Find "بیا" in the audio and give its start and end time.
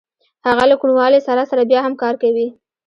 1.69-1.79